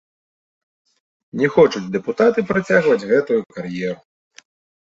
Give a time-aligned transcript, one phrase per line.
[1.41, 3.99] Не хочуць дэпутаты працягваць гэтую кар'еру!